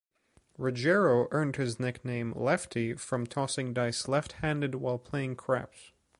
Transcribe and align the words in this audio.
Ruggiero 0.57 1.27
earned 1.29 1.57
his 1.57 1.79
nickname 1.79 2.33
"Lefty" 2.35 2.95
from 2.95 3.27
tossing 3.27 3.71
dice 3.71 4.07
left-handed 4.07 4.73
while 4.73 4.97
playing 4.97 5.35
craps. 5.35 5.91